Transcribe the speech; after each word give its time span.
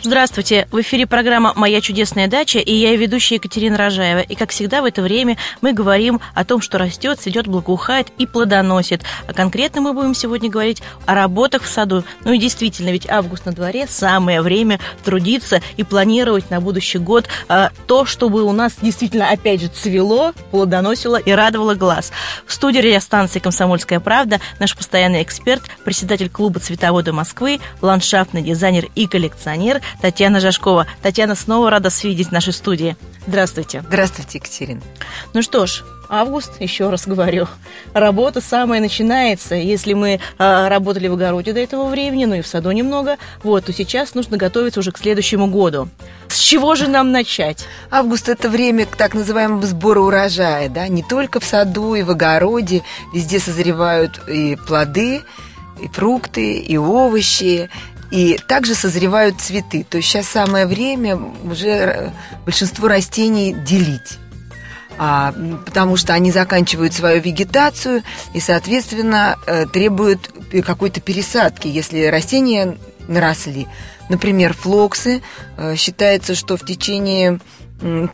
Здравствуйте! 0.00 0.68
В 0.70 0.80
эфире 0.80 1.08
программа 1.08 1.52
«Моя 1.56 1.80
чудесная 1.80 2.28
дача» 2.28 2.60
и 2.60 2.72
я 2.72 2.94
ведущая 2.94 3.34
Екатерина 3.34 3.76
Рожаева. 3.76 4.20
И, 4.20 4.36
как 4.36 4.50
всегда, 4.50 4.80
в 4.80 4.84
это 4.84 5.02
время 5.02 5.36
мы 5.60 5.72
говорим 5.72 6.20
о 6.34 6.44
том, 6.44 6.60
что 6.60 6.78
растет, 6.78 7.18
цветет, 7.18 7.48
благоухает 7.48 8.06
и 8.16 8.24
плодоносит. 8.24 9.02
А 9.26 9.32
конкретно 9.32 9.80
мы 9.80 9.92
будем 9.92 10.14
сегодня 10.14 10.48
говорить 10.50 10.82
о 11.04 11.16
работах 11.16 11.64
в 11.64 11.68
саду. 11.68 12.04
Ну 12.24 12.32
и 12.32 12.38
действительно, 12.38 12.90
ведь 12.90 13.10
август 13.10 13.44
на 13.44 13.52
дворе, 13.52 13.88
самое 13.88 14.40
время 14.40 14.78
трудиться 15.04 15.60
и 15.76 15.82
планировать 15.82 16.48
на 16.48 16.60
будущий 16.60 16.98
год 16.98 17.26
а, 17.48 17.70
то, 17.88 18.04
чтобы 18.04 18.44
у 18.44 18.52
нас 18.52 18.74
действительно, 18.80 19.28
опять 19.28 19.62
же, 19.62 19.68
цвело, 19.68 20.32
плодоносило 20.52 21.16
и 21.16 21.32
радовало 21.32 21.74
глаз. 21.74 22.12
В 22.46 22.52
студии 22.52 22.78
радиостанции 22.78 23.40
«Комсомольская 23.40 23.98
правда» 23.98 24.38
наш 24.60 24.76
постоянный 24.76 25.24
эксперт, 25.24 25.62
председатель 25.84 26.30
клуба 26.30 26.60
«Цветоводы 26.60 27.12
Москвы», 27.12 27.58
ландшафтный 27.80 28.42
дизайнер 28.42 28.86
и 28.94 29.08
коллекционер– 29.08 29.82
Татьяна 30.00 30.40
Жашкова. 30.40 30.86
Татьяна, 31.02 31.34
снова 31.34 31.70
рада 31.70 31.90
видеть 32.02 32.28
в 32.28 32.32
нашей 32.32 32.52
студии. 32.52 32.96
Здравствуйте. 33.26 33.84
Здравствуйте, 33.86 34.38
Екатерина. 34.38 34.80
Ну 35.34 35.42
что 35.42 35.66
ж, 35.66 35.84
август, 36.08 36.60
еще 36.60 36.88
раз 36.88 37.06
говорю, 37.06 37.46
работа 37.92 38.40
самая 38.40 38.80
начинается. 38.80 39.54
Если 39.54 39.92
мы 39.92 40.20
э, 40.38 40.68
работали 40.68 41.08
в 41.08 41.12
огороде 41.12 41.52
до 41.52 41.60
этого 41.60 41.88
времени, 41.88 42.24
ну 42.24 42.34
и 42.36 42.40
в 42.40 42.46
саду 42.46 42.70
немного, 42.70 43.16
вот, 43.42 43.66
то 43.66 43.72
сейчас 43.72 44.14
нужно 44.14 44.36
готовиться 44.38 44.80
уже 44.80 44.92
к 44.92 44.98
следующему 44.98 45.46
году. 45.48 45.88
С 46.28 46.38
чего 46.38 46.74
же 46.74 46.88
нам 46.88 47.12
начать? 47.12 47.66
Август– 47.90 48.28
это 48.30 48.48
время 48.48 48.86
так 48.86 49.14
называемого 49.14 49.66
сбора 49.66 50.00
урожая, 50.00 50.68
да, 50.68 50.88
не 50.88 51.02
только 51.02 51.40
в 51.40 51.44
саду 51.44 51.94
и 51.94 52.02
в 52.02 52.10
огороде, 52.10 52.82
везде 53.12 53.40
созревают 53.40 54.20
и 54.28 54.56
плоды, 54.56 55.22
и 55.80 55.88
фрукты, 55.88 56.58
и 56.58 56.76
овощи, 56.76 57.68
и 58.10 58.38
также 58.48 58.74
созревают 58.74 59.40
цветы. 59.40 59.84
То 59.88 59.98
есть 59.98 60.08
сейчас 60.08 60.28
самое 60.28 60.66
время 60.66 61.16
уже 61.44 61.68
э, 61.68 62.10
большинство 62.44 62.88
растений 62.88 63.54
делить. 63.54 64.18
А, 65.00 65.32
потому 65.64 65.96
что 65.96 66.12
они 66.14 66.32
заканчивают 66.32 66.92
свою 66.92 67.20
вегетацию 67.20 68.02
и, 68.34 68.40
соответственно, 68.40 69.36
э, 69.46 69.66
требуют 69.66 70.30
какой-то 70.64 71.00
пересадки, 71.00 71.68
если 71.68 72.06
растения 72.06 72.76
наросли. 73.06 73.68
Например, 74.08 74.54
флоксы. 74.54 75.22
Э, 75.56 75.76
считается, 75.76 76.34
что 76.34 76.56
в 76.56 76.64
течение 76.64 77.38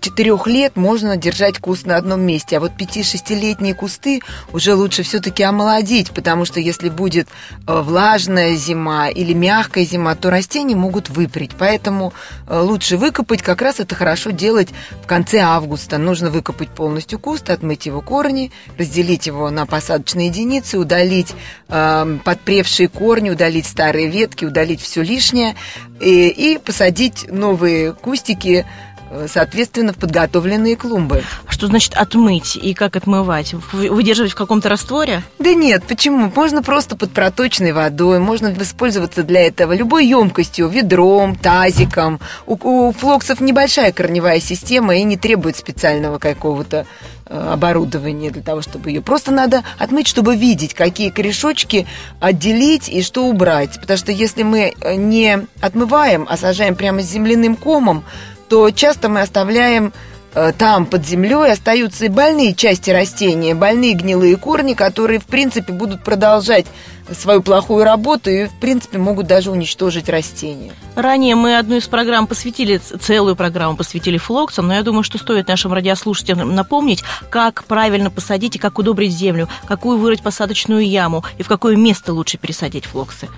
четырех 0.01 0.47
лет 0.47 0.77
можно 0.77 1.17
держать 1.17 1.59
куст 1.59 1.87
на 1.87 1.97
одном 1.97 2.21
месте, 2.21 2.57
а 2.57 2.61
вот 2.61 2.77
пяти-шестилетние 2.77 3.75
кусты 3.75 4.21
уже 4.53 4.75
лучше 4.75 5.03
все-таки 5.03 5.43
омолодить, 5.43 6.11
потому 6.11 6.45
что 6.45 6.61
если 6.61 6.91
будет 6.91 7.29
э, 7.67 7.81
влажная 7.81 8.57
зима 8.57 9.09
или 9.09 9.33
мягкая 9.33 9.85
зима, 9.85 10.15
то 10.17 10.31
растения 10.31 10.77
могут 10.77 11.09
выпрять. 11.09 11.53
Поэтому 11.59 12.13
э, 12.47 12.61
лучше 12.61 12.99
выкопать, 12.99 13.43
как 13.43 13.63
раз 13.63 13.81
это 13.81 13.95
хорошо 13.95 14.31
делать 14.31 14.69
в 15.03 15.07
конце 15.07 15.39
августа. 15.39 15.97
Нужно 15.97 16.31
выкопать 16.31 16.69
полностью 16.69 17.19
куст, 17.19 17.49
отмыть 17.49 17.87
его 17.87 18.03
корни, 18.03 18.53
разделить 18.77 19.27
его 19.27 19.51
на 19.51 19.65
посадочные 19.65 20.29
единицы, 20.29 20.79
удалить 20.79 21.33
э, 21.69 22.19
подпревшие 22.23 22.89
корни, 22.89 23.31
удалить 23.31 23.67
старые 23.67 24.09
ветки, 24.09 24.45
удалить 24.45 24.83
все 24.83 25.03
лишнее 25.03 25.57
и, 26.01 26.29
и 26.29 26.59
посадить 26.59 27.27
новые 27.31 27.95
кустики 27.95 28.67
Э, 28.67 28.94
соответственно, 29.29 29.93
в 29.93 29.97
подготовленные 29.97 30.77
клумбы. 30.77 31.23
Что 31.49 31.67
значит 31.67 31.95
отмыть 31.95 32.57
и 32.57 32.75
как 32.75 32.97
отмывать? 32.97 33.55
Выдерживать 33.73 34.33
в 34.33 34.37
каком-то 34.37 34.69
растворе? 34.69 35.23
Да 35.39 35.55
нет, 35.55 35.85
почему? 35.87 36.33
Можно 36.35 36.63
просто 36.63 36.97
под 36.97 37.13
проточной 37.13 37.73
водой, 37.73 38.19
можно 38.19 38.51
воспользоваться 38.53 39.23
для 39.23 39.47
этого 39.47 39.75
любой 39.75 40.07
емкостью, 40.07 40.69
ведром, 40.69 41.37
тазиком. 41.37 42.21
У, 42.47 42.57
у 42.63 42.93
флоксов 42.93 43.41
небольшая 43.41 43.93
корневая 43.93 44.41
система 44.41 44.97
и 44.97 45.03
не 45.05 45.17
требует 45.17 45.57
специального 45.57 46.19
какого-то 46.19 46.87
э, 47.27 47.51
оборудования 47.53 48.31
для 48.31 48.43
того, 48.43 48.63
чтобы 48.63 48.91
ее... 48.91 49.03
Просто 49.03 49.31
надо 49.33 49.63
отмыть, 49.79 50.09
чтобы 50.09 50.37
видеть, 50.37 50.75
какие 50.75 51.11
корешочки 51.11 51.87
отделить 52.21 52.89
и 52.89 53.03
что 53.03 53.27
убрать. 53.27 53.81
Потому 53.81 53.97
что 53.97 54.13
если 54.13 54.43
мы 54.43 54.75
э, 54.81 54.95
не 54.95 55.47
отмываем, 55.61 56.27
а 56.29 56.37
сажаем 56.37 56.75
прямо 56.75 57.03
с 57.03 57.11
земляным 57.11 57.57
комом, 57.57 58.05
то 58.49 58.71
часто 58.71 59.09
мы 59.09 59.21
оставляем 59.21 59.93
э, 60.35 60.53
там 60.57 60.87
под 60.87 61.07
землей 61.07 61.53
остаются 61.53 62.07
и 62.07 62.09
больные 62.09 62.55
части 62.55 62.91
растения, 62.91 63.55
больные 63.55 63.95
гнилые 63.95 64.37
корни, 64.37 64.75
которые, 64.75 65.21
в 65.21 65.27
принципе, 65.27 65.73
будут 65.73 66.03
продолжать 66.05 66.67
свою 67.13 67.43
плохую 67.43 67.85
работу 67.85 68.31
и, 68.31 68.47
в 68.47 68.59
принципе, 68.61 68.99
могут 68.99 69.27
даже 69.27 69.51
уничтожить 69.51 70.09
растения. 70.09 70.73
Ранее 70.95 71.35
мы 71.35 71.59
одну 71.59 71.77
из 71.77 71.87
программ 71.87 72.27
посвятили, 72.27 72.79
целую 72.79 73.37
программу 73.37 73.77
посвятили 73.77 74.17
флоксам, 74.17 74.69
но 74.69 74.75
я 74.75 74.83
думаю, 74.83 75.03
что 75.03 75.19
стоит 75.19 75.49
нашим 75.49 75.73
радиослушателям 75.73 76.55
напомнить, 76.55 77.05
как 77.31 77.65
правильно 77.65 78.11
посадить 78.11 78.57
и 78.57 78.59
как 78.59 78.79
удобрить 78.79 79.13
землю, 79.13 79.49
какую 79.67 79.99
вырыть 79.99 80.23
посадочную 80.23 80.89
яму 80.89 81.25
и 81.39 81.43
в 81.43 81.49
какое 81.49 81.77
место 81.77 82.13
лучше 82.13 82.39
пересадить 82.39 82.87
флоксы. 82.87 83.29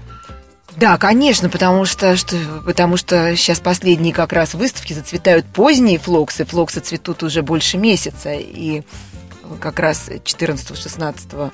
Да, 0.76 0.98
конечно, 0.98 1.48
потому 1.48 1.86
что, 1.86 2.16
что, 2.16 2.36
потому 2.64 2.98
что 2.98 3.34
сейчас 3.34 3.60
последние 3.60 4.12
как 4.12 4.34
раз 4.34 4.52
выставки 4.52 4.92
зацветают 4.92 5.46
поздние 5.46 5.98
флоксы. 5.98 6.44
Флоксы 6.44 6.80
цветут 6.80 7.22
уже 7.22 7.40
больше 7.42 7.78
месяца. 7.78 8.34
И 8.34 8.82
как 9.58 9.78
раз 9.78 10.08
14-16 10.10 11.50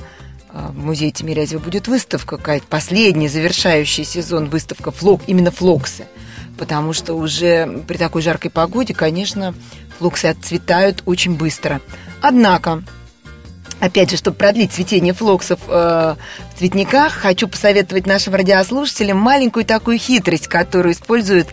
а, 0.49 0.69
в 0.73 0.77
музее 0.77 1.13
Тимирязева 1.13 1.61
будет 1.61 1.87
выставка, 1.87 2.37
какая-то 2.37 2.67
последний 2.67 3.29
завершающий 3.29 4.05
сезон 4.05 4.51
выставка 4.51 4.91
флок, 4.91 5.23
именно 5.29 5.53
флоксы. 5.53 6.07
Потому 6.59 6.93
что 6.93 7.15
уже 7.15 7.85
при 7.87 7.99
такой 7.99 8.23
жаркой 8.23 8.51
погоде, 8.51 8.93
конечно, 8.93 9.55
флоксы 9.99 10.27
отцветают 10.27 11.03
очень 11.07 11.37
быстро. 11.37 11.81
Однако 12.21 12.83
Опять 13.83 14.13
же, 14.13 14.17
чтобы 14.17 14.37
продлить 14.37 14.71
цветение 14.71 15.13
флоксов 15.13 15.59
э, 15.67 15.71
в 15.73 16.57
цветниках, 16.57 17.13
хочу 17.15 17.49
посоветовать 17.49 18.07
нашим 18.07 18.33
радиослушателям 18.37 19.19
маленькую 19.19 19.65
такую 19.65 19.99
хитрость, 19.99 20.47
которую 20.47 20.95
используют 20.95 21.49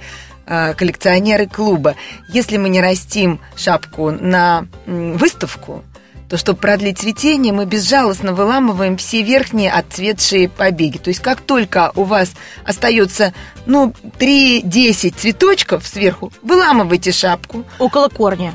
э, 0.45 0.75
коллекционеры 0.75 1.47
клуба. 1.47 1.95
Если 2.31 2.57
мы 2.57 2.69
не 2.69 2.81
растим 2.81 3.39
шапку 3.55 4.11
на 4.11 4.67
э, 4.85 5.13
выставку, 5.17 5.83
то 6.29 6.37
чтобы 6.37 6.59
продлить 6.59 6.99
цветение, 6.99 7.51
мы 7.51 7.65
безжалостно 7.65 8.33
выламываем 8.33 8.95
все 8.97 9.23
верхние 9.23 9.71
отцветшие 9.71 10.49
побеги. 10.49 10.99
То 10.99 11.07
есть 11.07 11.21
как 11.21 11.41
только 11.41 11.91
у 11.95 12.03
вас 12.03 12.33
остается, 12.63 13.33
ну, 13.65 13.91
3-10 14.19 15.15
цветочков 15.17 15.87
сверху, 15.87 16.31
выламывайте 16.43 17.11
шапку. 17.11 17.65
Около 17.79 18.07
корня. 18.07 18.53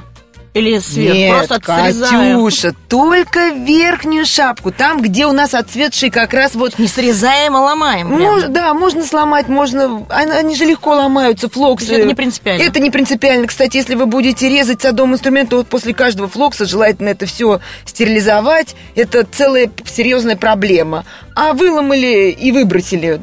Или 0.55 0.79
сверху? 0.79 1.17
Нет, 1.17 1.37
Просто 1.37 1.61
Катюша, 1.61 2.75
только 2.89 3.49
верхнюю 3.49 4.25
шапку. 4.25 4.71
Там, 4.71 5.03
где 5.03 5.27
у 5.27 5.33
нас 5.33 5.53
отцветшие 5.53 6.13
как 6.13 6.33
раз 6.33 6.55
вот... 6.55 6.79
Не 6.79 6.87
срезаем, 6.87 7.57
а 7.57 7.61
ломаем. 7.61 8.07
Мож, 8.07 8.45
да, 8.45 8.73
можно 8.73 9.03
сломать, 9.05 9.49
можно... 9.49 10.07
Они, 10.09 10.31
они 10.31 10.55
же 10.55 10.65
легко 10.65 10.95
ломаются, 10.95 11.49
флоксы. 11.51 11.95
Это 11.95 12.07
не 12.07 12.15
принципиально. 12.15 12.63
Это 12.63 12.79
не 12.79 12.91
принципиально. 12.93 13.49
Кстати, 13.49 13.79
если 13.79 13.97
вы 13.97 14.07
будете 14.07 14.49
резать 14.49 14.81
садом 14.81 15.13
инструмент, 15.13 15.51
то 15.51 15.57
вот 15.57 15.67
после 15.67 15.93
каждого 15.93 16.29
флокса 16.29 16.67
желательно 16.67 17.09
это 17.09 17.27
все 17.27 17.61
стерилизовать. 17.85 18.77
Это 18.95 19.27
целая 19.27 19.69
серьезная 19.85 20.37
проблема. 20.37 21.05
А 21.35 21.53
выломали 21.53 22.31
и 22.31 22.53
выбросили 22.53 23.21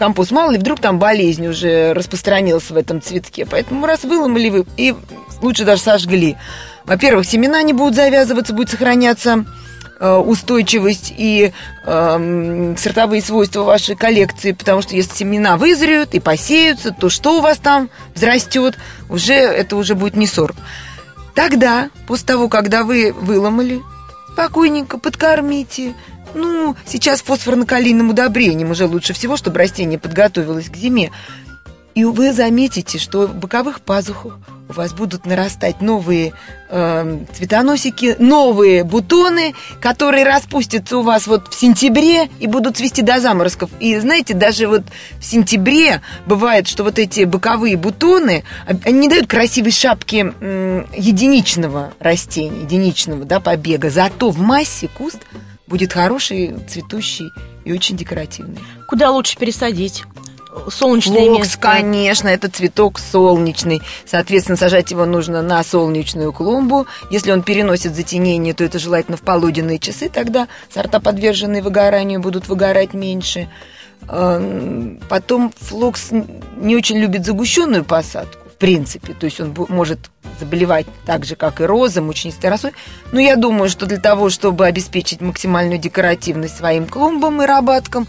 компост. 0.00 0.30
Мало 0.32 0.52
ли, 0.52 0.58
вдруг 0.58 0.80
там 0.80 0.98
болезнь 0.98 1.46
уже 1.46 1.92
распространилась 1.92 2.70
в 2.70 2.76
этом 2.76 3.00
цветке. 3.02 3.46
Поэтому 3.46 3.86
раз 3.86 4.02
выломали 4.02 4.48
вы 4.48 4.64
и 4.76 4.94
лучше 5.42 5.64
даже 5.64 5.82
сожгли. 5.82 6.36
Во-первых, 6.84 7.26
семена 7.26 7.62
не 7.62 7.74
будут 7.74 7.94
завязываться, 7.94 8.54
будет 8.54 8.70
сохраняться 8.70 9.44
э, 10.00 10.14
устойчивость 10.16 11.12
и 11.16 11.52
э, 11.84 12.74
сортовые 12.78 13.22
свойства 13.22 13.62
вашей 13.62 13.94
коллекции, 13.94 14.52
потому 14.52 14.80
что 14.80 14.96
если 14.96 15.14
семена 15.14 15.58
вызреют 15.58 16.14
и 16.14 16.20
посеются, 16.20 16.92
то 16.92 17.10
что 17.10 17.38
у 17.38 17.40
вас 17.42 17.58
там 17.58 17.90
взрастет, 18.14 18.78
уже 19.10 19.34
это 19.34 19.76
уже 19.76 19.94
будет 19.94 20.16
не 20.16 20.26
сорт. 20.26 20.56
Тогда, 21.34 21.90
после 22.08 22.26
того, 22.26 22.48
когда 22.48 22.84
вы 22.84 23.12
выломали, 23.12 23.80
спокойненько 24.32 24.98
подкормите. 24.98 25.94
Ну, 26.34 26.76
сейчас 26.86 27.22
фосфорно-калийным 27.22 28.10
удобрением 28.10 28.70
уже 28.70 28.86
лучше 28.86 29.12
всего, 29.12 29.36
чтобы 29.36 29.58
растение 29.58 29.98
подготовилось 29.98 30.68
к 30.68 30.76
зиме. 30.76 31.10
И 31.94 32.04
вы 32.04 32.32
заметите, 32.32 32.98
что 32.98 33.26
в 33.26 33.34
боковых 33.34 33.80
пазухах 33.80 34.38
у 34.68 34.72
вас 34.72 34.92
будут 34.92 35.26
нарастать 35.26 35.80
новые 35.80 36.32
э, 36.68 37.18
цветоносики, 37.34 38.14
новые 38.20 38.84
бутоны, 38.84 39.54
которые 39.80 40.24
распустятся 40.24 40.98
у 40.98 41.02
вас 41.02 41.26
вот 41.26 41.52
в 41.52 41.58
сентябре 41.58 42.30
и 42.38 42.46
будут 42.46 42.76
цвести 42.76 43.02
до 43.02 43.18
заморозков. 43.18 43.70
И 43.80 43.98
знаете, 43.98 44.34
даже 44.34 44.68
вот 44.68 44.84
в 45.18 45.24
сентябре 45.24 46.00
бывает, 46.26 46.68
что 46.68 46.84
вот 46.84 47.00
эти 47.00 47.24
боковые 47.24 47.76
бутоны, 47.76 48.44
они 48.66 49.00
не 49.00 49.08
дают 49.08 49.26
красивой 49.26 49.72
шапки 49.72 50.32
э, 50.40 50.84
единичного 50.96 51.92
растения, 51.98 52.60
единичного 52.60 53.24
да, 53.24 53.40
побега. 53.40 53.90
Зато 53.90 54.30
в 54.30 54.38
массе 54.38 54.86
куст 54.86 55.18
будет 55.70 55.92
хороший, 55.94 56.54
цветущий 56.68 57.32
и 57.64 57.72
очень 57.72 57.96
декоративный. 57.96 58.58
Куда 58.88 59.10
лучше 59.10 59.38
пересадить? 59.38 60.04
солнечное 60.68 61.26
Флокс, 61.26 61.38
место. 61.38 61.58
конечно, 61.58 62.28
это 62.28 62.50
цветок 62.50 62.98
солнечный. 62.98 63.80
Соответственно, 64.04 64.56
сажать 64.56 64.90
его 64.90 65.06
нужно 65.06 65.42
на 65.42 65.62
солнечную 65.62 66.32
клумбу. 66.32 66.86
Если 67.10 67.30
он 67.30 67.42
переносит 67.42 67.94
затенение, 67.94 68.52
то 68.52 68.64
это 68.64 68.78
желательно 68.78 69.16
в 69.16 69.22
полуденные 69.22 69.78
часы. 69.78 70.08
Тогда 70.08 70.48
сорта, 70.72 71.00
подверженные 71.00 71.62
выгоранию, 71.62 72.20
будут 72.20 72.48
выгорать 72.48 72.94
меньше. 72.94 73.48
Эм, 74.08 75.00
Потом 75.08 75.52
флокс 75.56 76.08
не 76.56 76.76
очень 76.76 76.98
любит 76.98 77.24
загущенную 77.24 77.84
посадку, 77.84 78.48
принципе. 78.60 79.14
То 79.14 79.24
есть 79.26 79.40
он 79.40 79.54
может 79.68 80.10
заболевать 80.38 80.86
так 81.04 81.24
же, 81.24 81.34
как 81.34 81.60
и 81.60 81.64
роза, 81.64 82.00
мучнистой 82.00 82.50
росой. 82.50 82.72
Но 83.10 83.18
я 83.18 83.34
думаю, 83.36 83.68
что 83.68 83.86
для 83.86 83.98
того, 83.98 84.30
чтобы 84.30 84.66
обеспечить 84.66 85.20
максимальную 85.20 85.78
декоративность 85.78 86.56
своим 86.56 86.86
клумбам 86.86 87.42
и 87.42 87.46
рабаткам, 87.46 88.06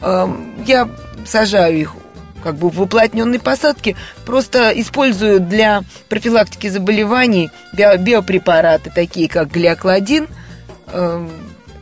эм, 0.00 0.54
я 0.66 0.88
сажаю 1.24 1.78
их 1.78 1.94
как 2.42 2.56
бы 2.56 2.68
в 2.70 2.82
уплотненной 2.82 3.38
посадке, 3.38 3.94
просто 4.26 4.70
использую 4.70 5.38
для 5.38 5.84
профилактики 6.08 6.66
заболеваний 6.68 7.50
био- 7.72 7.96
биопрепараты, 7.96 8.90
такие 8.94 9.28
как 9.28 9.50
глиокладин. 9.50 10.26
Эм, 10.92 11.30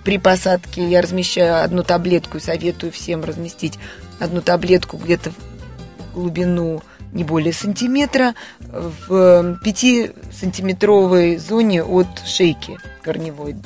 При 0.04 0.16
посадке 0.18 0.88
я 0.88 1.02
размещаю 1.02 1.62
одну 1.62 1.82
таблетку 1.82 2.38
и 2.38 2.40
советую 2.40 2.90
всем 2.90 3.22
разместить 3.22 3.78
одну 4.18 4.40
таблетку 4.40 4.96
где-то 4.96 5.30
в 5.30 6.14
глубину 6.14 6.82
не 7.12 7.24
более 7.24 7.52
сантиметра 7.52 8.34
в 8.60 9.58
5-сантиметровой 9.64 11.38
зоне 11.38 11.82
от 11.82 12.08
шейки 12.24 12.78
корневой. 13.02 13.56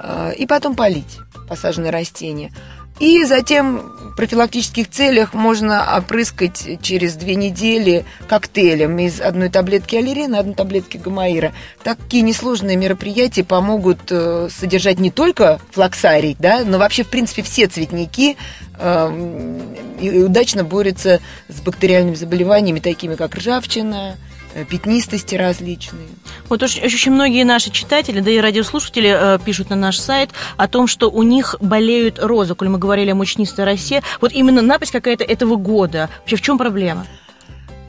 А, 0.00 0.30
И 0.30 0.46
потом 0.46 0.74
полить 0.74 1.18
посаженное 1.48 1.90
растение. 1.90 2.52
И 3.00 3.24
затем 3.24 3.78
в 3.78 4.16
профилактических 4.16 4.90
целях 4.90 5.32
можно 5.32 5.96
опрыскать 5.96 6.82
через 6.82 7.14
две 7.14 7.36
недели 7.36 8.04
коктейлем 8.26 8.98
из 8.98 9.20
одной 9.20 9.50
таблетки 9.50 9.94
аллерина, 9.94 10.40
одной 10.40 10.56
таблетки 10.56 10.96
гамаира. 10.96 11.52
Такие 11.84 12.24
несложные 12.24 12.76
мероприятия 12.76 13.44
помогут 13.44 14.00
э, 14.10 14.48
содержать 14.50 14.98
не 14.98 15.12
только 15.12 15.60
флоксарий, 15.70 16.36
да, 16.40 16.64
но 16.64 16.78
вообще, 16.78 17.04
в 17.04 17.08
принципе, 17.08 17.42
все 17.42 17.68
цветники 17.68 18.36
и 18.80 20.22
удачно 20.22 20.64
борются 20.64 21.20
с 21.48 21.60
бактериальными 21.60 22.14
заболеваниями, 22.14 22.80
такими 22.80 23.16
как 23.16 23.34
ржавчина, 23.34 24.16
э, 24.54 24.64
пятнистости 24.64 25.34
различные. 25.34 26.08
Вот 26.48 26.62
уж 26.62 26.76
очень 26.76 27.12
многие 27.12 27.44
наши 27.44 27.70
читатели, 27.70 28.20
да 28.20 28.30
и 28.30 28.38
радиослушатели 28.38 29.10
э, 29.12 29.38
пишут 29.44 29.70
на 29.70 29.76
наш 29.76 29.98
сайт 29.98 30.30
о 30.56 30.68
том, 30.68 30.86
что 30.86 31.10
у 31.10 31.22
них 31.22 31.56
болеют 31.60 32.18
розы, 32.18 32.54
коль 32.54 32.68
мы 32.68 32.78
говорили 32.78 33.10
о 33.10 33.14
мучнистой 33.14 33.64
росе. 33.64 34.02
Вот 34.20 34.32
именно 34.32 34.62
напасть 34.62 34.92
какая-то 34.92 35.24
этого 35.24 35.56
года. 35.56 36.08
Вообще 36.20 36.36
в 36.36 36.42
чем 36.42 36.58
проблема? 36.58 37.06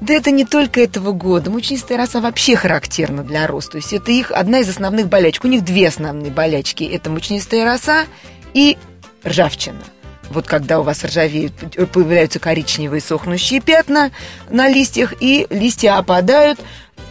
Да 0.02 0.14
это 0.14 0.32
не 0.32 0.46
только 0.46 0.80
этого 0.82 1.12
года. 1.12 1.52
Мучнистая 1.52 1.98
роса 1.98 2.22
вообще 2.22 2.56
характерна 2.56 3.22
для 3.24 3.48
роз. 3.48 3.68
То 3.68 3.78
есть 3.78 3.92
это 3.92 4.12
их 4.12 4.32
одна 4.32 4.60
из 4.60 4.70
основных 4.70 5.10
болячек. 5.10 5.44
У 5.44 5.48
них 5.50 5.66
две 5.66 5.90
основные 5.90 6.32
болячки. 6.32 6.86
Это 6.86 7.10
мучнистая 7.10 7.66
роса 7.66 8.06
и 8.54 8.78
ржавчина. 9.26 9.84
Вот 10.30 10.48
когда 10.48 10.80
у 10.80 10.84
вас 10.84 11.04
ржавеют, 11.04 11.54
появляются 11.92 12.40
коричневые 12.40 13.02
сохнущие 13.02 13.62
пятна 13.62 14.12
на 14.50 14.68
листьях, 14.68 15.14
и 15.20 15.48
листья 15.50 15.98
опадают, 15.98 16.60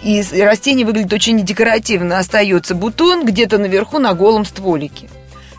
и 0.03 0.23
растение 0.41 0.87
выглядит 0.87 1.13
очень 1.13 1.37
недекоративно. 1.37 2.19
Остается 2.19 2.75
бутон 2.75 3.25
где-то 3.25 3.59
наверху 3.59 3.99
на 3.99 4.15
голом 4.15 4.45
стволике. 4.45 5.09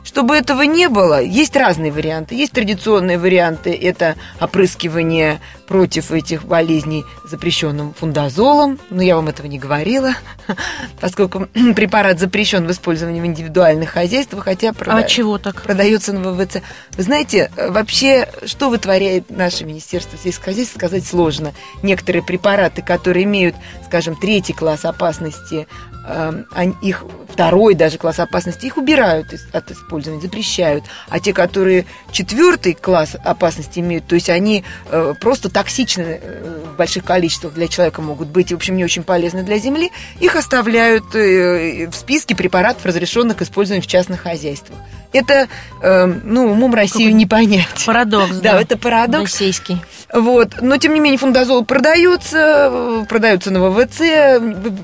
Чтобы 0.03 0.35
этого 0.35 0.61
не 0.63 0.87
было, 0.89 1.21
есть 1.21 1.55
разные 1.55 1.91
варианты. 1.91 2.33
Есть 2.33 2.53
традиционные 2.53 3.19
варианты, 3.19 3.71
это 3.71 4.15
опрыскивание 4.39 5.39
против 5.73 6.11
этих 6.11 6.45
болезней 6.45 7.05
запрещенным 7.25 7.93
фундазолом, 7.93 8.79
но 8.89 9.03
я 9.03 9.15
вам 9.15 9.27
этого 9.27 9.45
не 9.45 9.59
говорила, 9.59 10.13
поскольку 10.99 11.45
препарат 11.75 12.19
запрещен 12.19 12.65
в 12.67 12.71
использовании 12.71 13.21
в 13.21 13.25
индивидуальных 13.27 13.91
хозяйствах, 13.91 14.45
хотя 14.45 14.69
А 14.69 14.73
прода- 14.73 15.07
чего 15.07 15.37
так? 15.37 15.61
продается 15.61 16.11
на 16.13 16.31
ВВЦ. 16.33 16.57
Вы 16.97 17.03
знаете, 17.03 17.51
э, 17.55 17.69
вообще, 17.69 18.27
что 18.45 18.69
вытворяет 18.69 19.29
наше 19.29 19.63
Министерство 19.63 20.17
сельского 20.17 20.45
хозяйства, 20.45 20.79
сказать 20.79 21.05
сложно. 21.05 21.53
Некоторые 21.83 22.23
препараты, 22.23 22.81
которые 22.81 23.25
имеют, 23.25 23.55
скажем, 23.85 24.15
третий 24.15 24.53
класс 24.53 24.85
опасности, 24.85 25.67
э, 26.07 26.43
они- 26.51 26.75
их 26.81 27.03
второй 27.31 27.75
даже 27.75 27.99
класс 27.99 28.19
опасности, 28.19 28.65
их 28.65 28.77
убирают 28.77 29.27
от 29.53 29.69
использования, 29.71 30.19
запрещают. 30.21 30.83
А 31.09 31.19
те, 31.19 31.31
которые 31.31 31.85
четвертый 32.11 32.73
класс 32.73 33.15
опасности 33.23 33.79
имеют, 33.79 34.07
то 34.07 34.15
есть 34.15 34.29
они 34.29 34.63
э, 34.91 35.13
просто 35.21 35.49
токсичны 35.59 36.21
э, 36.21 36.63
в 36.73 36.77
больших 36.77 37.03
количествах 37.03 37.53
для 37.53 37.67
человека 37.67 38.01
могут 38.01 38.29
быть, 38.29 38.51
и, 38.51 38.53
в 38.53 38.57
общем, 38.57 38.77
не 38.77 38.85
очень 38.85 39.03
полезны 39.03 39.43
для 39.43 39.57
земли, 39.57 39.91
их 40.21 40.37
оставляют 40.37 41.13
э, 41.13 41.89
в 41.89 41.95
списке 41.95 42.33
препаратов, 42.33 42.85
разрешенных 42.85 43.37
к 43.37 43.41
использованию 43.41 43.83
в 43.83 43.87
частных 43.87 44.21
хозяйствах. 44.21 44.79
Это, 45.11 45.49
э, 45.81 46.05
ну, 46.05 46.51
умом 46.51 46.73
Россию 46.73 47.13
не 47.13 47.25
понять. 47.25 47.85
Парадокс, 47.85 48.37
да. 48.41 48.53
Да, 48.53 48.61
это 48.61 48.77
парадокс. 48.77 49.33
Российский. 49.33 49.77
Вот. 50.13 50.61
Но, 50.61 50.77
тем 50.77 50.93
не 50.93 51.01
менее, 51.01 51.19
фундазол 51.19 51.65
продается, 51.65 53.05
продается 53.09 53.51
на 53.51 53.69
ВВЦ, 53.69 54.01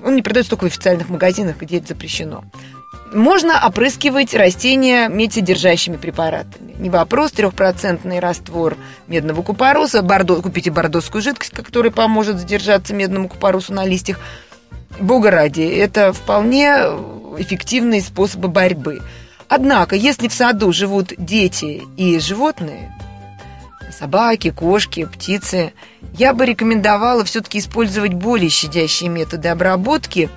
он 0.04 0.16
не 0.16 0.21
продается 0.21 0.50
только 0.50 0.63
в 0.63 0.68
официальных 0.68 1.07
магазинах, 1.07 1.56
где 1.57 1.78
это 1.78 1.88
запрещено. 1.88 2.44
Можно 3.16 3.66
опрыскивать 3.66 4.34
растения 4.34 5.08
медсодержащими 5.08 5.96
препаратами. 5.96 6.76
Не 6.78 6.90
вопрос, 6.90 7.32
трехпроцентный 7.32 8.20
раствор 8.20 8.76
медного 9.08 9.42
купороса, 9.42 10.02
бордо, 10.02 10.42
купите 10.42 10.70
бордоскую 10.70 11.22
жидкость, 11.22 11.54
которая 11.54 11.94
поможет 11.94 12.40
задержаться 12.40 12.94
медному 12.94 13.30
купоросу 13.30 13.72
на 13.72 13.86
листьях. 13.86 14.20
Бога 15.00 15.32
ради, 15.32 15.62
это 15.62 16.12
вполне 16.12 16.74
эффективные 17.38 18.02
способы 18.02 18.50
борьбы. 18.50 19.02
Однако, 19.48 19.96
если 19.96 20.28
в 20.28 20.34
саду 20.34 20.74
живут 20.74 21.14
дети 21.18 21.84
и 21.96 22.20
животные, 22.20 22.94
собаки, 23.98 24.52
кошки, 24.52 25.06
птицы, 25.06 25.72
я 26.18 26.34
бы 26.34 26.46
рекомендовала 26.46 27.24
все-таки 27.24 27.60
использовать 27.60 28.14
более 28.14 28.50
щадящие 28.50 29.10
методы 29.10 29.48
обработки. 29.48 30.30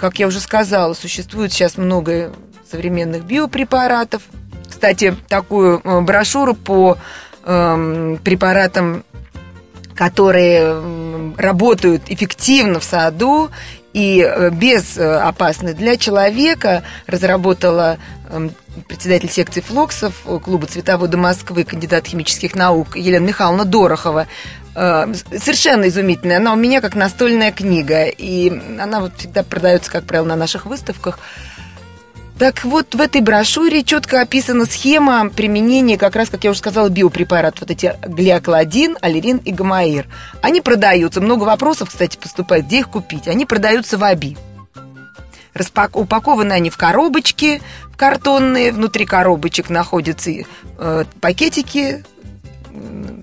Как 0.00 0.18
я 0.18 0.26
уже 0.26 0.40
сказала, 0.40 0.94
существует 0.94 1.52
сейчас 1.52 1.76
много 1.76 2.32
современных 2.70 3.24
биопрепаратов. 3.24 4.22
Кстати, 4.68 5.16
такую 5.28 5.80
э, 5.84 6.00
брошюру 6.00 6.54
по 6.54 6.98
эм, 7.44 8.18
препаратам, 8.24 9.04
которые 9.94 11.34
работают 11.36 12.02
эффективно 12.08 12.80
в 12.80 12.84
саду 12.84 13.50
и 13.92 14.20
э, 14.20 14.50
без 14.50 14.98
э, 14.98 15.32
для 15.74 15.96
человека, 15.96 16.82
разработала 17.06 17.98
эм, 18.28 18.50
председатель 18.88 19.30
секции 19.30 19.60
флоксов 19.60 20.14
клуба 20.42 20.66
«Цветовода 20.66 21.16
Москвы», 21.16 21.62
кандидат 21.62 22.08
химических 22.08 22.56
наук 22.56 22.96
Елена 22.96 23.24
Михайловна 23.24 23.64
Дорохова. 23.64 24.26
Э, 24.74 25.12
Совершенно 25.30 25.88
изумительная. 25.88 26.38
Она 26.38 26.52
у 26.52 26.56
меня 26.56 26.80
как 26.80 26.94
настольная 26.94 27.52
книга. 27.52 28.04
И 28.06 28.50
она 28.80 29.00
вот 29.00 29.12
всегда 29.16 29.42
продается, 29.42 29.90
как 29.90 30.04
правило, 30.04 30.26
на 30.26 30.36
наших 30.36 30.66
выставках. 30.66 31.18
Так 32.38 32.64
вот, 32.64 32.96
в 32.96 33.00
этой 33.00 33.20
брошюре 33.20 33.84
четко 33.84 34.20
описана 34.20 34.66
схема 34.66 35.30
применения, 35.30 35.96
как 35.96 36.16
раз, 36.16 36.30
как 36.30 36.42
я 36.42 36.50
уже 36.50 36.58
сказала, 36.58 36.88
биопрепарат. 36.88 37.60
Вот 37.60 37.70
эти 37.70 37.96
глиокладин, 38.04 38.98
аллерин 39.00 39.36
и 39.38 39.52
гамаир. 39.52 40.06
Они 40.42 40.60
продаются. 40.60 41.20
Много 41.20 41.44
вопросов, 41.44 41.90
кстати, 41.90 42.16
поступает. 42.16 42.66
Где 42.66 42.80
их 42.80 42.88
купить? 42.88 43.28
Они 43.28 43.46
продаются 43.46 43.98
в 43.98 44.04
АБИ. 44.04 44.36
Распак... 45.54 45.96
Упакованы 45.96 46.52
они 46.52 46.70
в 46.70 46.76
коробочки 46.76 47.62
в 47.92 47.96
картонные. 47.96 48.72
Внутри 48.72 49.06
коробочек 49.06 49.70
находятся 49.70 50.32
э, 50.32 51.04
пакетики 51.20 52.04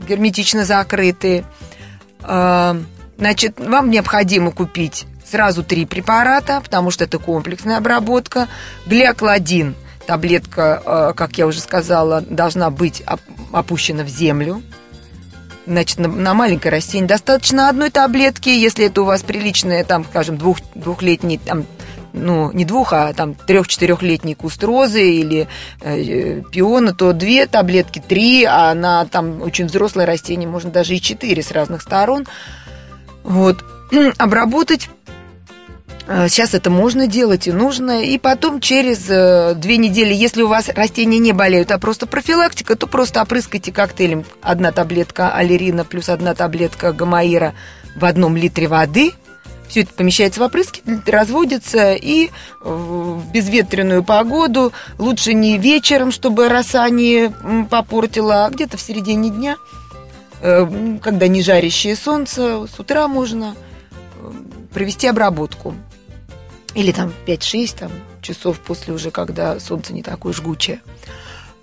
герметично 0.08 0.66
закрытые. 0.66 1.44
Э, 2.22 2.80
значит, 3.18 3.60
вам 3.60 3.90
необходимо 3.90 4.52
купить 4.52 5.06
сразу 5.30 5.64
три 5.64 5.86
препарата, 5.86 6.62
потому 6.62 6.92
что 6.92 7.06
это 7.06 7.18
комплексная 7.20 7.78
обработка. 7.78 8.48
Глиокладин, 8.86 9.76
таблетка, 10.06 10.82
э, 10.86 11.14
как 11.16 11.38
я 11.38 11.48
уже 11.48 11.60
сказала, 11.60 12.22
должна 12.22 12.70
быть 12.70 13.04
оп- 13.08 13.22
опущена 13.52 14.04
в 14.04 14.10
землю 14.10 14.62
значит, 15.66 16.00
на, 16.00 16.34
маленькое 16.34 16.74
растение 16.74 17.08
достаточно 17.08 17.70
одной 17.70 17.90
таблетки, 17.90 18.50
если 18.50 18.86
это 18.86 19.02
у 19.02 19.06
вас 19.06 19.24
приличная, 19.24 19.84
там, 19.84 20.06
скажем, 20.06 20.38
двух, 20.38 20.58
двухлетний, 20.76 21.40
там, 21.44 21.66
ну, 22.14 22.52
не 22.52 22.66
двух, 22.66 22.94
а 22.94 23.14
там 23.14 23.36
трех-четырехлетний 23.36 24.36
куст 24.36 24.64
розы 24.64 25.12
или 25.12 25.48
э, 25.82 26.42
пиона, 26.52 26.94
то 26.94 27.14
две 27.14 27.48
таблетки, 27.48 28.02
три, 28.06 28.44
а 28.44 28.74
на 28.74 29.06
там 29.06 29.42
очень 29.42 29.68
взрослое 29.68 30.06
растение 30.06 30.48
можно 30.48 30.72
даже 30.72 30.96
и 30.96 31.02
четыре 31.02 31.42
с 31.42 31.52
разных 31.52 31.82
сторон. 31.82 32.28
Вот. 33.24 33.64
Обработать 34.18 34.90
э, 36.08 36.28
Сейчас 36.28 36.54
это 36.54 36.70
можно 36.70 37.08
делать 37.08 37.48
и 37.48 37.52
нужно. 37.52 38.04
И 38.04 38.18
потом 38.18 38.60
через 38.60 39.10
э, 39.10 39.54
две 39.56 39.78
недели, 39.78 40.14
если 40.14 40.42
у 40.42 40.48
вас 40.48 40.70
растения 40.70 41.20
не 41.20 41.34
болеют, 41.34 41.72
а 41.72 41.80
просто 41.80 42.08
профилактика, 42.08 42.76
то 42.76 42.88
просто 42.88 43.22
опрыскайте 43.22 43.72
коктейлем 43.72 44.26
одна 44.42 44.72
таблетка 44.72 45.34
аллерина 45.34 45.86
плюс 45.86 46.10
одна 46.10 46.34
таблетка 46.36 46.92
гамаира 46.92 47.54
в 47.96 48.06
одном 48.06 48.36
литре 48.36 48.68
воды. 48.68 49.14
Все 49.72 49.84
это 49.84 49.94
помещается 49.94 50.42
в 50.42 50.44
опрыски, 50.44 50.82
разводится 51.06 51.94
и 51.94 52.30
в 52.60 53.32
безветренную 53.32 54.04
погоду, 54.04 54.74
лучше 54.98 55.34
не 55.34 55.58
вечером, 55.58 56.12
чтобы 56.12 56.50
роса 56.50 56.90
не 56.90 57.32
попортила, 57.70 58.46
а 58.46 58.50
где-то 58.50 58.76
в 58.76 58.82
середине 58.82 59.30
дня, 59.30 59.56
э, 60.42 60.98
когда 61.02 61.30
не 61.30 61.42
жарящее 61.42 61.96
солнце, 61.96 62.68
с 62.68 62.78
утра 62.82 63.08
можно 63.08 63.56
провести 64.74 65.08
обработку. 65.08 65.74
Или 66.76 66.92
там 66.92 67.14
5-6 67.26 67.80
там, 67.80 67.92
часов 68.22 68.60
после 68.60 68.94
уже, 68.94 69.10
когда 69.10 69.58
солнце 69.62 69.94
не 69.94 70.04
такое 70.04 70.34
жгучее. 70.34 70.82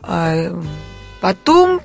А, 0.00 0.58
потом 1.20 1.82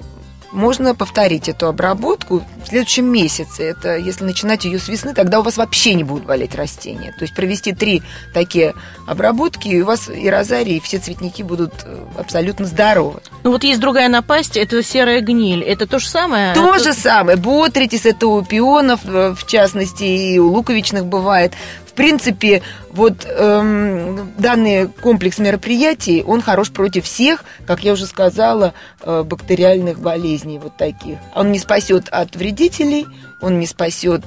можно 0.53 0.95
повторить 0.95 1.49
эту 1.49 1.67
обработку 1.67 2.43
в 2.63 2.67
следующем 2.67 3.05
месяце. 3.05 3.63
Это 3.63 3.97
если 3.97 4.23
начинать 4.23 4.65
ее 4.65 4.79
с 4.79 4.87
весны, 4.87 5.13
тогда 5.13 5.39
у 5.39 5.43
вас 5.43 5.57
вообще 5.57 5.93
не 5.95 6.03
будут 6.03 6.25
болеть 6.25 6.55
растения. 6.55 7.13
То 7.17 7.23
есть 7.23 7.35
провести 7.35 7.73
три 7.73 8.01
такие 8.33 8.73
обработки, 9.07 9.67
и 9.67 9.81
у 9.81 9.85
вас 9.85 10.09
и 10.09 10.29
розарии, 10.29 10.75
и 10.75 10.79
все 10.79 10.99
цветники 10.99 11.41
будут 11.41 11.73
э, 11.83 11.97
абсолютно 12.17 12.65
здоровы. 12.65 13.21
Ну 13.43 13.51
вот 13.51 13.63
есть 13.63 13.79
другая 13.79 14.07
напасть, 14.07 14.55
это 14.55 14.81
серая 14.83 15.21
гниль. 15.21 15.63
Это 15.63 15.87
то 15.87 15.99
же 15.99 16.07
самое? 16.07 16.53
То 16.53 16.75
это... 16.75 16.83
же 16.83 16.93
самое. 16.93 17.37
Ботритис, 17.37 18.05
это 18.05 18.27
у 18.27 18.43
пионов, 18.43 19.01
э, 19.05 19.33
в 19.35 19.45
частности, 19.47 20.03
и 20.03 20.39
у 20.39 20.49
луковичных 20.49 21.05
бывает. 21.05 21.53
В 21.93 21.95
принципе, 21.95 22.63
вот 22.89 23.23
эм, 23.23 24.33
данный 24.39 24.87
комплекс 24.87 25.37
мероприятий, 25.37 26.23
он 26.25 26.41
хорош 26.41 26.71
против 26.71 27.05
всех, 27.05 27.45
как 27.67 27.83
я 27.83 27.93
уже 27.93 28.07
сказала, 28.07 28.73
э, 29.03 29.21
бактериальных 29.21 29.99
болезней 29.99 30.57
вот 30.57 30.75
таких. 30.75 31.19
Он 31.35 31.51
не 31.51 31.59
спасет 31.59 32.09
от 32.09 32.35
вредителей, 32.35 33.05
он 33.41 33.59
не 33.59 33.67
спасет 33.67 34.23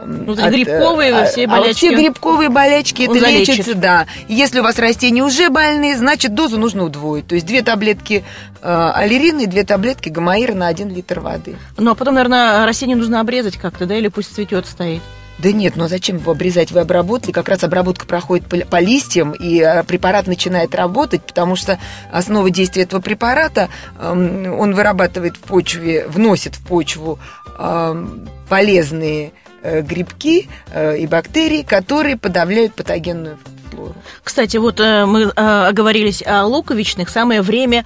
эм, 0.00 0.24
ну, 0.24 0.32
от, 0.32 0.50
грибковые 0.50 1.14
а, 1.14 1.26
все 1.26 1.46
болячки. 1.46 1.70
А 1.70 1.74
все 1.74 1.94
грибковые 1.94 2.48
болячки 2.48 3.02
это 3.02 3.20
залечит. 3.20 3.48
лечится, 3.48 3.74
да. 3.74 4.06
Если 4.26 4.60
у 4.60 4.62
вас 4.62 4.78
растения 4.78 5.22
уже 5.22 5.50
больные, 5.50 5.98
значит 5.98 6.34
дозу 6.34 6.58
нужно 6.58 6.84
удвоить. 6.84 7.26
То 7.26 7.34
есть 7.34 7.46
две 7.46 7.60
таблетки 7.60 8.24
э, 8.62 8.90
аллерина 8.94 9.42
и 9.42 9.46
две 9.46 9.64
таблетки 9.64 10.08
гамаира 10.08 10.54
на 10.54 10.68
один 10.68 10.88
литр 10.88 11.20
воды. 11.20 11.56
Ну 11.76 11.90
а 11.90 11.94
потом, 11.94 12.14
наверное, 12.14 12.64
растение 12.64 12.96
нужно 12.96 13.20
обрезать 13.20 13.58
как-то, 13.58 13.84
да, 13.84 13.94
или 13.94 14.08
пусть 14.08 14.34
цветет 14.34 14.64
стоит. 14.64 15.02
Да 15.38 15.52
нет, 15.52 15.76
ну 15.76 15.84
а 15.84 15.88
зачем 15.88 16.16
его 16.16 16.32
обрезать? 16.32 16.70
Вы 16.70 16.80
обработали, 16.80 17.32
как 17.32 17.48
раз 17.48 17.64
обработка 17.64 18.06
проходит 18.06 18.46
по, 18.46 18.56
по 18.58 18.80
листьям, 18.80 19.32
и 19.32 19.60
а, 19.60 19.82
препарат 19.82 20.26
начинает 20.26 20.74
работать, 20.74 21.22
потому 21.22 21.56
что 21.56 21.78
основа 22.12 22.50
действия 22.50 22.84
этого 22.84 23.00
препарата, 23.00 23.68
он 24.00 24.74
вырабатывает 24.74 25.36
в 25.36 25.40
почве, 25.40 26.06
вносит 26.06 26.56
в 26.56 26.66
почву 26.66 27.18
полезные 28.48 29.32
э, 29.62 29.82
грибки 29.82 30.48
э, 30.72 30.98
и 30.98 31.06
бактерии, 31.06 31.62
которые 31.62 32.16
подавляют 32.16 32.74
патогенную 32.74 33.38
флору. 33.70 33.94
Кстати, 34.22 34.56
вот 34.56 34.80
э, 34.80 35.06
мы 35.06 35.24
оговорились 35.30 36.22
о 36.26 36.44
луковичных, 36.46 37.08
самое 37.08 37.42
время 37.42 37.84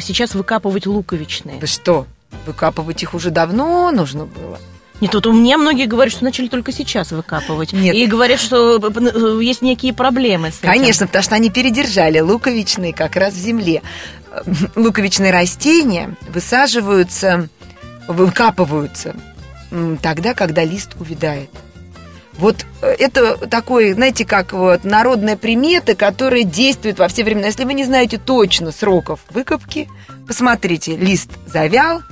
сейчас 0.00 0.34
выкапывать 0.34 0.86
луковичные. 0.86 1.58
Вы 1.58 1.66
что? 1.66 2.06
Выкапывать 2.46 3.02
их 3.02 3.14
уже 3.14 3.30
давно 3.30 3.90
нужно 3.90 4.26
было. 4.26 4.58
Нет, 5.00 5.14
вот 5.14 5.26
у 5.26 5.32
меня 5.32 5.58
многие 5.58 5.86
говорят, 5.86 6.12
что 6.12 6.24
начали 6.24 6.48
только 6.48 6.72
сейчас 6.72 7.12
выкапывать. 7.12 7.72
Нет. 7.72 7.94
И 7.94 8.06
говорят, 8.06 8.40
что 8.40 8.78
э, 8.78 9.42
есть 9.42 9.62
некие 9.62 9.92
проблемы 9.92 10.50
с 10.50 10.58
этим. 10.58 10.68
Конечно, 10.68 11.06
потому 11.06 11.22
что 11.22 11.34
они 11.36 11.50
передержали 11.50 12.18
луковичные 12.20 12.92
как 12.92 13.16
раз 13.16 13.34
в 13.34 13.38
земле. 13.38 13.82
Луковичные 14.74 15.32
растения 15.32 16.16
высаживаются, 16.28 17.48
выкапываются 18.08 19.14
тогда, 20.02 20.34
когда 20.34 20.64
лист 20.64 20.90
увядает. 20.98 21.50
Вот 22.38 22.64
э, 22.82 22.94
это 22.98 23.36
такой, 23.48 23.92
знаете, 23.92 24.24
как 24.24 24.52
вот 24.52 24.84
народная 24.84 25.36
примета, 25.36 25.94
которая 25.94 26.44
действует 26.44 26.98
во 26.98 27.08
все 27.08 27.24
времена. 27.24 27.46
Если 27.46 27.64
вы 27.64 27.74
не 27.74 27.84
знаете 27.84 28.18
точно 28.18 28.72
сроков 28.72 29.20
выкопки, 29.30 29.88
посмотрите, 30.26 30.96
лист 30.96 31.30
завял, 31.46 32.02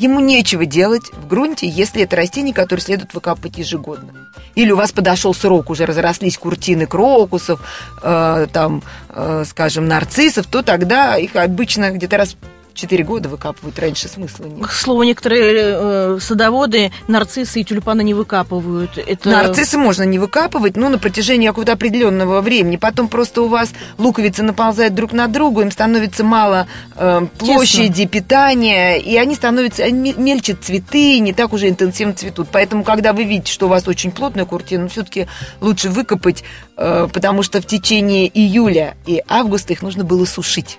Ему 0.00 0.18
нечего 0.18 0.64
делать 0.64 1.12
в 1.12 1.28
грунте, 1.28 1.68
если 1.68 2.04
это 2.04 2.16
растение, 2.16 2.54
которое 2.54 2.80
следует 2.80 3.12
выкапывать 3.12 3.58
ежегодно. 3.58 4.14
Или 4.54 4.70
у 4.70 4.76
вас 4.76 4.92
подошел 4.92 5.34
срок, 5.34 5.68
уже 5.68 5.84
разрослись 5.84 6.38
куртины 6.38 6.86
крокусов, 6.86 7.60
э, 8.02 8.46
там, 8.50 8.82
э, 9.10 9.44
скажем, 9.46 9.86
нарциссов, 9.88 10.46
то 10.46 10.62
тогда 10.62 11.18
их 11.18 11.36
обычно 11.36 11.90
где-то 11.90 12.16
раз 12.16 12.36
Четыре 12.74 13.04
года 13.04 13.28
выкапывают, 13.28 13.78
раньше 13.78 14.08
смысла 14.08 14.44
нет. 14.44 14.66
К 14.66 14.72
слову, 14.72 15.02
некоторые 15.02 15.52
э, 15.56 16.18
садоводы 16.20 16.92
нарциссы 17.08 17.60
и 17.60 17.64
тюльпаны 17.64 18.02
не 18.02 18.14
выкапывают. 18.14 18.96
Это... 18.96 19.28
Нарциссы 19.28 19.76
можно 19.76 20.04
не 20.04 20.18
выкапывать, 20.18 20.76
но 20.76 20.88
на 20.88 20.98
протяжении 20.98 21.46
какого-то 21.48 21.72
определенного 21.72 22.40
времени. 22.40 22.76
Потом 22.76 23.08
просто 23.08 23.42
у 23.42 23.48
вас 23.48 23.72
луковицы 23.98 24.42
наползают 24.42 24.94
друг 24.94 25.12
на 25.12 25.26
друга, 25.26 25.62
им 25.62 25.70
становится 25.70 26.24
мало 26.24 26.66
э, 26.96 27.26
площади, 27.38 28.04
Тесно. 28.04 28.08
питания, 28.08 28.98
и 28.98 29.16
они 29.16 29.34
становятся, 29.34 29.84
они 29.84 30.14
мельчат 30.16 30.62
цветы, 30.62 31.18
не 31.18 31.32
так 31.32 31.52
уже 31.52 31.68
интенсивно 31.68 32.14
цветут. 32.14 32.48
Поэтому, 32.52 32.84
когда 32.84 33.12
вы 33.12 33.24
видите, 33.24 33.52
что 33.52 33.66
у 33.66 33.68
вас 33.68 33.86
очень 33.88 34.12
плотная 34.12 34.44
куртина, 34.44 34.88
все-таки 34.88 35.26
лучше 35.60 35.90
выкопать, 35.90 36.44
э, 36.76 37.08
потому 37.12 37.42
что 37.42 37.60
в 37.60 37.66
течение 37.66 38.28
июля 38.28 38.96
и 39.06 39.22
августа 39.28 39.72
их 39.72 39.82
нужно 39.82 40.04
было 40.04 40.24
сушить. 40.24 40.78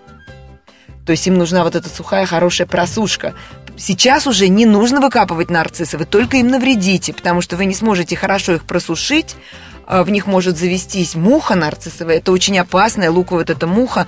То 1.06 1.12
есть 1.12 1.26
им 1.28 1.38
нужна 1.38 1.64
вот 1.64 1.76
эта 1.76 1.90
сухая, 1.90 2.26
хорошая 2.26 2.68
просушка. 2.68 3.34
Сейчас 3.78 4.28
уже 4.28 4.48
не 4.48 4.66
нужно 4.66 5.02
выкапывать 5.02 5.50
нарциссы, 5.50 5.98
вы 5.98 6.06
только 6.06 6.38
им 6.38 6.50
навредите, 6.50 7.14
потому 7.14 7.42
что 7.42 7.56
вы 7.56 7.66
не 7.66 7.74
сможете 7.74 8.16
хорошо 8.16 8.54
их 8.54 8.64
просушить, 8.64 9.36
а, 9.88 10.04
в 10.04 10.10
них 10.10 10.28
может 10.28 10.58
завестись 10.58 11.16
муха 11.16 11.56
нарциссовая, 11.56 12.18
это 12.18 12.32
очень 12.32 12.58
опасная 12.60 13.10
луковая 13.10 13.44
вот 13.44 13.50
эта 13.50 13.68
муха, 13.68 14.08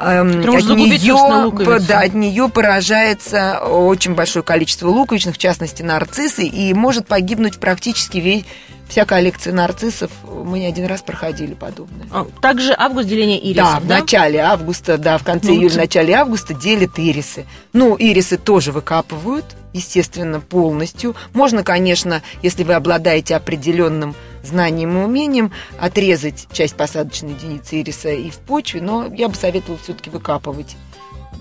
эм, 0.00 0.40
от 0.40 0.64
нее, 0.64 1.80
да, 1.86 2.00
от 2.00 2.14
нее 2.14 2.48
поражается 2.48 3.60
очень 3.60 4.14
большое 4.14 4.44
количество 4.44 4.88
луковичных, 4.88 5.34
в 5.34 5.38
частности 5.38 5.82
нарциссы, 5.82 6.44
и 6.44 6.72
может 6.74 7.06
погибнуть 7.06 7.58
практически 7.58 8.18
весь 8.18 8.44
вся 8.90 9.04
коллекция 9.04 9.54
нарциссов. 9.54 10.10
Мы 10.24 10.58
не 10.58 10.66
один 10.66 10.86
раз 10.86 11.00
проходили 11.00 11.54
подобное. 11.54 12.06
А, 12.10 12.26
также 12.42 12.74
август 12.76 13.08
деление 13.08 13.38
ирисов, 13.38 13.86
да? 13.86 13.98
в 13.98 14.00
начале 14.00 14.40
августа, 14.40 14.98
да, 14.98 15.16
в 15.16 15.22
конце 15.24 15.48
ну, 15.48 15.54
июля, 15.54 15.70
в 15.70 15.76
начале 15.76 16.14
августа 16.14 16.54
делят 16.54 16.98
ирисы. 16.98 17.46
Ну, 17.72 17.96
ирисы 17.98 18.36
тоже 18.36 18.72
выкапывают, 18.72 19.44
естественно, 19.72 20.40
полностью. 20.40 21.14
Можно, 21.32 21.62
конечно, 21.62 22.22
если 22.42 22.64
вы 22.64 22.74
обладаете 22.74 23.36
определенным 23.36 24.14
знанием 24.42 24.98
и 24.98 25.04
умением, 25.04 25.52
отрезать 25.78 26.48
часть 26.52 26.76
посадочной 26.76 27.32
единицы 27.32 27.80
ириса 27.80 28.10
и 28.10 28.30
в 28.30 28.38
почве, 28.38 28.80
но 28.80 29.06
я 29.06 29.28
бы 29.28 29.34
советовала 29.34 29.78
все-таки 29.82 30.10
выкапывать. 30.10 30.76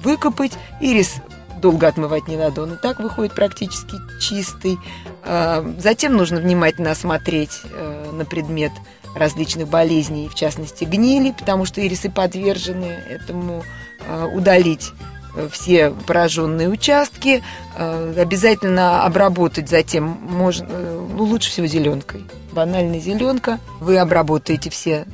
Выкопать 0.03 0.53
ирис 0.79 1.15
долго 1.59 1.87
отмывать 1.87 2.27
не 2.27 2.37
надо, 2.37 2.63
он 2.63 2.73
и 2.73 2.77
так 2.77 2.99
выходит 2.99 3.33
практически 3.33 3.95
чистый. 4.19 4.77
А, 5.23 5.65
затем 5.77 6.15
нужно 6.15 6.39
внимательно 6.39 6.91
осмотреть 6.91 7.61
э, 7.65 8.11
на 8.11 8.25
предмет 8.25 8.71
различных 9.15 9.67
болезней, 9.67 10.29
в 10.29 10.35
частности 10.35 10.85
гнили, 10.85 11.31
потому 11.31 11.65
что 11.65 11.85
ирисы 11.85 12.09
подвержены 12.09 12.85
этому 12.85 13.63
а, 14.07 14.27
удалить 14.27 14.91
э, 14.91 15.18
все 15.51 15.91
пораженные 15.91 16.69
участки, 16.69 17.43
а, 17.77 18.13
обязательно 18.17 19.03
обработать 19.03 19.69
затем, 19.69 20.17
можно, 20.21 20.67
э, 20.69 21.07
ну, 21.15 21.23
лучше 21.23 21.49
всего 21.49 21.67
зеленкой. 21.67 22.25
Банальная 22.51 22.99
зеленка. 22.99 23.59
Вы 23.79 23.97
обработаете 23.97 24.69
все 24.69 25.05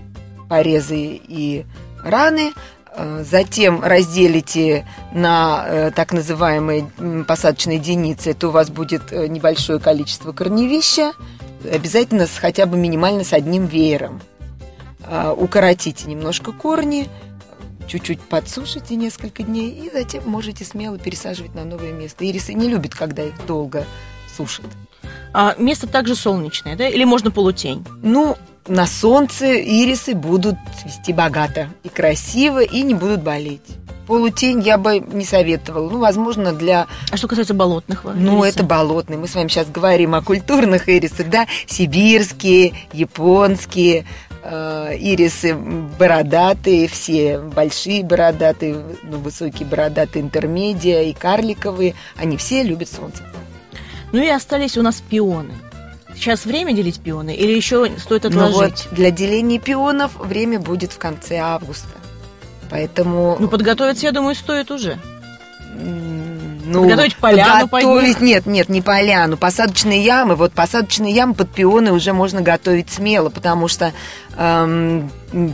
порезы 0.48 1.20
и 1.27 1.65
раны, 2.03 2.53
Э, 2.98 3.24
затем 3.29 3.84
разделите 3.84 4.86
на 5.12 5.65
э, 5.67 5.91
так 5.94 6.13
называемые 6.13 6.89
посадочные 7.27 7.77
единицы, 7.77 8.34
то 8.34 8.48
у 8.48 8.51
вас 8.51 8.70
будет 8.70 9.12
э, 9.12 9.27
небольшое 9.27 9.79
количество 9.79 10.32
корневища, 10.32 11.12
обязательно 11.70 12.25
с, 12.25 12.38
хотя 12.38 12.65
бы 12.65 12.77
минимально 12.77 13.24
с 13.24 13.34
одним 13.34 13.65
веером. 13.65 14.22
Укоротите 15.38 16.10
немножко 16.10 16.51
корни, 16.51 17.08
чуть-чуть 17.88 18.22
подсушите 18.22 18.96
несколько 18.96 19.44
дней, 19.44 19.70
и 19.70 19.92
затем 19.92 20.27
можете 20.27 20.65
смело 20.65 20.98
пересаживать 20.98 21.56
на 21.56 21.63
новое 21.65 21.92
место. 21.92 22.30
Ирисы 22.30 22.54
не 22.54 22.68
любят, 22.68 22.96
когда 22.96 23.24
их 23.24 23.34
долго 23.46 23.86
сушит. 24.36 24.65
А 25.34 25.56
место 25.58 25.88
также 25.88 26.15
солнечное, 26.15 26.75
да? 26.75 26.88
Или 26.88 27.04
можно 27.04 27.32
полутень? 27.32 27.86
Ну, 28.01 28.38
на 28.68 28.88
солнце 28.88 29.62
ирисы 29.62 30.15
будут 30.15 30.56
цвести 30.82 31.13
богато 31.13 31.70
и 31.84 31.89
красиво, 31.89 32.63
и 32.63 32.82
не 32.82 32.94
будут 32.94 33.22
болеть. 33.22 33.62
Полутень 34.08 34.62
я 34.62 34.77
бы 34.77 35.00
не 35.00 35.25
советовала. 35.25 35.89
Ну, 35.89 36.00
возможно, 36.00 36.54
для... 36.54 36.88
А 37.10 37.18
что 37.18 37.27
касается 37.27 37.56
болотных 37.56 38.04
Ну, 38.04 38.44
это 38.44 38.63
болотные. 38.63 39.18
Мы 39.18 39.27
с 39.27 39.34
вами 39.34 39.48
сейчас 39.48 39.68
говорим 39.68 40.13
о 40.13 40.22
культурных 40.22 40.88
ирисах, 40.89 41.30
да? 41.30 41.48
Сибирские, 41.65 42.74
японские, 42.94 44.06
э, 44.46 44.96
ирисы 45.00 45.56
бородатые, 45.56 46.88
все 46.88 47.40
большие 47.40 48.04
бородатые, 48.04 48.82
ну, 49.04 49.18
высокие 49.18 49.68
бородатые, 49.68 50.24
интермедиа 50.24 51.02
и 51.04 51.14
карликовые. 51.14 51.96
Они 52.16 52.38
все 52.38 52.64
любят 52.64 52.90
солнце. 52.90 53.24
Ну 54.12 54.22
и 54.22 54.30
остались 54.30 54.78
у 54.78 54.82
нас 54.82 55.02
пионы. 55.02 55.54
Сейчас 56.16 56.46
время 56.46 56.74
делить 56.74 57.02
пионы 57.02 57.36
или 57.36 57.52
еще 57.52 57.92
стоит 57.98 58.25
отложить? 58.25 58.56
Ну 58.56 58.62
вот, 58.62 58.88
для 58.92 59.12
деления 59.12 59.60
пионов 59.60 60.16
время 60.18 60.60
будет 60.60 60.94
в 60.94 60.98
конце 60.98 61.38
августа. 61.38 61.90
Поэтому... 62.70 63.36
Ну, 63.40 63.48
подготовиться, 63.48 64.06
я 64.06 64.12
думаю, 64.12 64.36
стоит 64.36 64.72
уже. 64.72 64.98
Ну, 66.65 66.81
Подготовить 66.81 67.15
поляну 67.17 67.67
готовить, 67.67 68.22
Нет, 68.22 68.45
нет, 68.45 68.69
не 68.69 68.81
поляну. 68.81 69.38
Посадочные 69.38 70.03
ямы. 70.03 70.36
Вот 70.36 70.53
посадочные 70.53 71.13
ямы 71.13 71.34
под 71.34 71.50
пионы 71.51 71.91
уже 71.91 72.13
можно 72.13 72.41
готовить 72.41 72.89
смело, 72.89 73.29
потому 73.29 73.67
что 73.67 73.93
эм, 74.38 75.12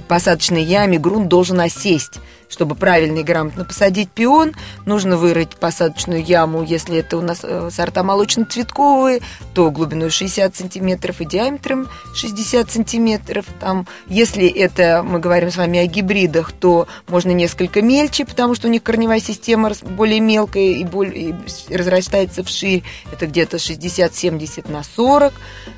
посадочной 0.07 0.63
яме 0.63 0.97
грунт 0.97 1.27
должен 1.27 1.59
осесть 1.59 2.19
чтобы 2.51 2.75
правильно 2.75 3.19
и 3.19 3.23
грамотно 3.23 3.65
посадить 3.65 4.11
пион, 4.11 4.53
нужно 4.85 5.17
вырыть 5.17 5.55
посадочную 5.55 6.23
яму, 6.23 6.61
если 6.61 6.97
это 6.97 7.17
у 7.17 7.21
нас 7.21 7.39
э, 7.43 7.69
сорта 7.71 8.03
молочно-цветковые, 8.03 9.21
то 9.53 9.71
глубиной 9.71 10.09
60 10.09 10.55
сантиметров 10.55 11.21
и 11.21 11.25
диаметром 11.25 11.87
60 12.13 12.69
сантиметров. 12.69 13.45
Там, 13.59 13.87
если 14.07 14.47
это, 14.47 15.01
мы 15.03 15.19
говорим 15.19 15.49
с 15.49 15.57
вами 15.57 15.79
о 15.79 15.85
гибридах, 15.85 16.51
то 16.51 16.87
можно 17.07 17.31
несколько 17.31 17.81
мельче, 17.81 18.25
потому 18.25 18.53
что 18.53 18.67
у 18.67 18.71
них 18.71 18.83
корневая 18.83 19.21
система 19.21 19.71
более 19.81 20.19
мелкая 20.19 20.63
и, 20.63 20.83
более, 20.83 21.35
и 21.69 21.75
разрастается 21.75 22.43
вширь. 22.43 22.83
Это 23.11 23.27
где-то 23.27 23.57
60-70 23.57 24.69
на 24.69 24.83
40. 24.83 25.33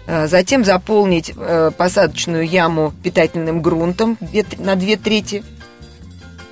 Э, 0.07 0.27
затем 0.27 0.65
заполнить 0.65 1.33
э, 1.35 1.71
посадочную 1.77 2.47
яму 2.47 2.93
питательным 3.03 3.61
грунтом 3.61 4.17
на 4.57 4.75
2 4.75 4.95
трети 4.97 5.43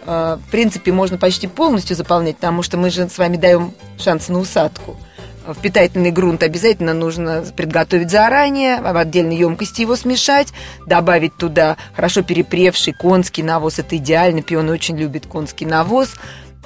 в 0.06 0.42
принципе, 0.52 0.92
можно 0.92 1.18
почти 1.18 1.48
полностью 1.48 1.96
заполнять, 1.96 2.38
потому 2.38 2.64
что 2.64 2.78
мы 2.78 2.90
же 2.90 3.08
с 3.08 3.18
вами 3.18 3.38
даем 3.38 3.74
шанс 3.98 4.30
на 4.30 4.40
усадку. 4.40 4.98
В 5.46 5.60
питательный 5.60 6.12
грунт 6.12 6.44
обязательно 6.44 6.94
нужно 6.94 7.44
подготовить 7.56 8.12
заранее, 8.12 8.80
в 8.80 8.96
отдельной 8.96 9.38
емкости 9.38 9.82
его 9.82 9.96
смешать, 9.96 10.54
добавить 10.86 11.36
туда 11.36 11.78
хорошо 11.96 12.22
перепревший 12.22 12.94
конский 12.94 13.42
навоз. 13.42 13.80
Это 13.80 13.98
идеально, 13.98 14.44
пион 14.44 14.70
очень 14.70 14.98
любит 14.98 15.26
конский 15.26 15.66
навоз 15.66 16.14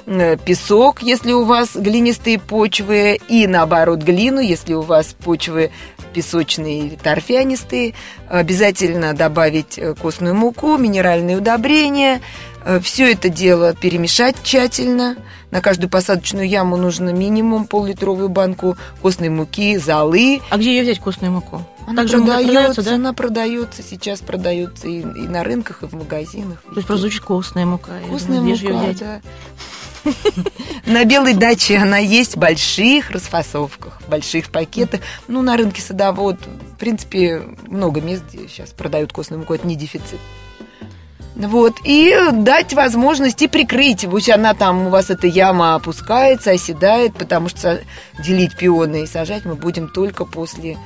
э, 0.04 0.36
песок, 0.36 1.02
если 1.02 1.32
у 1.32 1.44
вас 1.44 1.74
глинистые 1.74 2.38
почвы, 2.38 3.18
и 3.28 3.46
наоборот 3.46 4.00
глину, 4.00 4.40
если 4.40 4.74
у 4.74 4.82
вас 4.82 5.16
почвы 5.24 5.70
песочные 6.12 6.80
или 6.80 6.96
торфянистые. 6.96 7.94
Обязательно 8.28 9.14
добавить 9.14 9.78
э, 9.78 9.94
костную 9.94 10.34
муку, 10.34 10.76
минеральные 10.76 11.38
удобрения, 11.38 12.16
Э, 12.16 12.20
Все 12.82 13.12
это 13.12 13.28
дело 13.28 13.74
перемешать 13.74 14.36
тщательно. 14.42 15.16
На 15.50 15.60
каждую 15.60 15.88
посадочную 15.88 16.48
яму 16.48 16.76
нужно 16.76 17.10
минимум 17.10 17.66
пол-литровую 17.66 18.28
банку 18.28 18.76
костной 19.00 19.28
муки, 19.28 19.76
золы. 19.78 20.40
А 20.50 20.56
где 20.56 20.76
ее 20.76 20.82
взять 20.82 20.98
костную 20.98 21.32
муку? 21.32 21.62
Она 21.86 22.02
Также 22.02 22.18
продается, 22.18 22.82
да? 22.82 22.94
Она 22.94 23.12
продается, 23.12 23.82
сейчас 23.82 24.20
продается 24.20 24.88
и, 24.88 25.00
и 25.00 25.28
на 25.28 25.44
рынках, 25.44 25.82
и 25.82 25.86
в 25.86 25.92
магазинах. 25.92 26.60
То 26.64 26.74
есть 26.74 26.88
прозвучит 26.88 27.22
костная 27.22 27.64
мука. 27.64 27.92
Костная 28.10 28.40
мука, 28.40 28.94
да. 28.98 29.20
На 30.86 31.04
белой 31.04 31.34
даче 31.34 31.78
она 31.78 31.98
есть 31.98 32.36
в 32.36 32.38
больших 32.38 33.10
расфасовках, 33.10 34.00
в 34.02 34.08
больших 34.08 34.50
пакетах. 34.50 35.00
Ну, 35.26 35.42
на 35.42 35.56
рынке 35.56 35.82
садовод, 35.82 36.38
в 36.74 36.78
принципе, 36.78 37.42
много 37.66 38.00
мест 38.00 38.22
где 38.32 38.48
сейчас 38.48 38.70
продают 38.70 39.12
костную 39.12 39.40
муку, 39.40 39.54
это 39.54 39.66
не 39.66 39.76
дефицит. 39.76 40.20
Вот, 41.36 41.74
и 41.84 42.16
дать 42.32 42.72
возможность 42.72 43.42
и 43.42 43.48
прикрыть, 43.48 44.06
пусть 44.10 44.30
она 44.30 44.54
там, 44.54 44.86
у 44.86 44.88
вас 44.88 45.10
эта 45.10 45.26
яма 45.26 45.74
опускается, 45.74 46.52
оседает, 46.52 47.12
потому 47.14 47.50
что 47.50 47.82
делить 48.18 48.56
пионы 48.56 49.02
и 49.02 49.06
сажать 49.06 49.44
мы 49.44 49.54
будем 49.54 49.88
только 49.88 50.24
после 50.24 50.78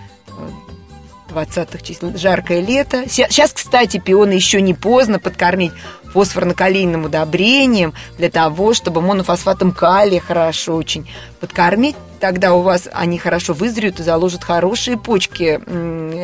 20-х 1.28 1.78
э, 1.78 1.82
чисел, 1.84 2.12
жаркое 2.16 2.62
лето. 2.62 3.04
Сейчас, 3.08 3.52
кстати, 3.52 3.98
пионы 3.98 4.32
еще 4.32 4.60
не 4.60 4.74
поздно 4.74 5.20
подкормить 5.20 5.72
фосфорно-калийным 6.12 7.04
удобрением 7.04 7.94
для 8.18 8.28
того, 8.28 8.74
чтобы 8.74 9.02
монофосфатом 9.02 9.70
калия 9.70 10.18
хорошо 10.18 10.74
очень 10.74 11.08
подкормить. 11.38 11.94
Тогда 12.18 12.54
у 12.54 12.62
вас 12.62 12.88
они 12.92 13.18
хорошо 13.18 13.54
вызреют 13.54 14.00
и 14.00 14.02
заложат 14.02 14.42
хорошие 14.42 14.98
почки, 14.98 15.60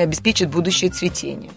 обеспечат 0.02 0.50
будущее 0.50 0.90
цветение. 0.90 1.52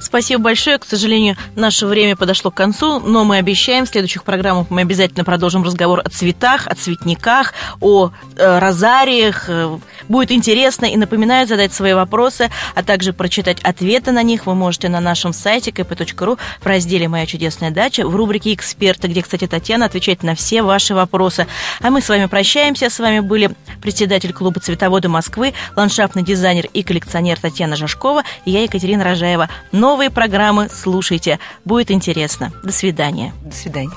Спасибо 0.00 0.42
большое. 0.42 0.78
К 0.78 0.84
сожалению, 0.84 1.36
наше 1.56 1.86
время 1.86 2.16
подошло 2.16 2.50
к 2.50 2.54
концу, 2.54 3.00
но 3.00 3.24
мы 3.24 3.38
обещаем, 3.38 3.86
в 3.86 3.88
следующих 3.88 4.24
программах 4.24 4.70
мы 4.70 4.82
обязательно 4.82 5.24
продолжим 5.24 5.62
разговор 5.62 6.00
о 6.04 6.08
цветах, 6.08 6.66
о 6.66 6.74
цветниках, 6.74 7.54
о 7.80 8.10
э, 8.36 8.58
розариях. 8.58 9.46
Э, 9.48 9.78
будет 10.08 10.30
интересно 10.32 10.86
и 10.86 10.96
напоминаю 10.96 11.46
задать 11.46 11.72
свои 11.72 11.94
вопросы, 11.94 12.50
а 12.74 12.82
также 12.82 13.12
прочитать 13.12 13.60
ответы 13.62 14.12
на 14.12 14.22
них 14.22 14.46
вы 14.46 14.54
можете 14.54 14.88
на 14.88 15.00
нашем 15.00 15.32
сайте 15.32 15.70
kp.ru 15.70 16.38
в 16.60 16.66
разделе 16.66 17.08
«Моя 17.08 17.26
чудесная 17.26 17.70
дача» 17.70 18.06
в 18.06 18.14
рубрике 18.14 18.52
«Эксперты», 18.54 19.08
где, 19.08 19.22
кстати, 19.22 19.46
Татьяна 19.46 19.86
отвечает 19.86 20.22
на 20.22 20.34
все 20.34 20.62
ваши 20.62 20.94
вопросы. 20.94 21.46
А 21.80 21.90
мы 21.90 22.00
с 22.00 22.08
вами 22.08 22.26
прощаемся. 22.26 22.90
С 22.90 22.98
вами 22.98 23.20
были 23.20 23.50
председатель 23.80 24.32
клуба 24.32 24.60
«Цветоводы 24.60 25.08
Москвы», 25.08 25.54
ландшафтный 25.76 26.22
дизайнер 26.22 26.68
и 26.72 26.82
коллекционер 26.82 27.38
Татьяна 27.40 27.76
Жашкова 27.76 28.22
и 28.44 28.50
я, 28.50 28.62
Екатерина 28.62 29.04
Рожаева. 29.04 29.48
Новые 29.72 30.10
программы 30.10 30.68
слушайте. 30.72 31.38
Будет 31.64 31.90
интересно. 31.90 32.52
До 32.62 32.72
свидания. 32.72 33.32
До 33.44 33.54
свидания. 33.54 33.92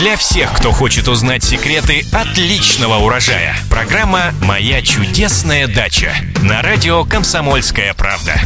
Для 0.00 0.16
всех, 0.16 0.54
кто 0.54 0.72
хочет 0.72 1.08
узнать 1.08 1.44
секреты 1.44 2.06
отличного 2.12 2.96
урожая. 3.04 3.54
Программа 3.68 4.32
«Моя 4.42 4.80
чудесная 4.80 5.66
дача» 5.66 6.14
на 6.42 6.62
радио 6.62 7.04
«Комсомольская 7.04 7.92
правда». 7.92 8.40